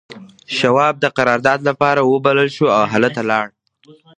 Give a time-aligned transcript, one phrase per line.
[0.57, 3.47] شواب د قرارداد لپاره وبلل شو او هلته لاړ